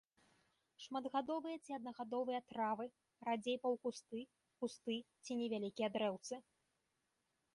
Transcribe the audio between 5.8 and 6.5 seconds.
дрэўцы.